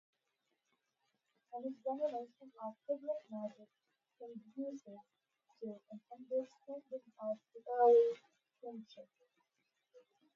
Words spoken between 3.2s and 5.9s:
magic conduces to an